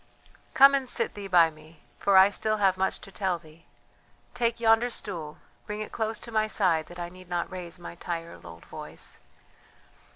"Come 0.55 0.73
and 0.73 0.89
sit 0.89 1.13
thee 1.13 1.27
by 1.27 1.51
me, 1.51 1.81
for 1.99 2.17
I 2.17 2.31
still 2.31 2.57
have 2.57 2.75
much 2.75 3.01
to 3.01 3.11
tell 3.11 3.37
thee. 3.37 3.65
Take 4.33 4.59
yonder 4.59 4.89
stool, 4.89 5.37
bring 5.67 5.79
it 5.81 5.91
close 5.91 6.17
to 6.17 6.31
my 6.31 6.47
side 6.47 6.87
that 6.87 6.97
I 6.97 7.07
need 7.09 7.29
not 7.29 7.51
raise 7.51 7.77
my 7.77 7.93
tired 7.93 8.43
old 8.43 8.65
voice." 8.65 9.19